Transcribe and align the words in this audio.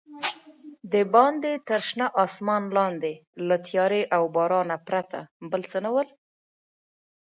دباندې 0.93 1.53
تر 1.67 1.81
شنه 1.89 2.07
اسمان 2.25 2.63
لاندې 2.77 3.13
له 3.47 3.55
تیارې 3.67 4.01
او 4.15 4.23
بارانه 4.35 4.77
پرته 4.87 5.19
بل 5.51 5.61
څه 5.71 5.77
نه 5.85 5.89
ول. 5.93 6.07